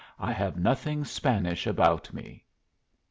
[0.17, 2.43] I have nothing Spanish about me.)